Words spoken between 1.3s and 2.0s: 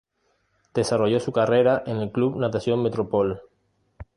carrera en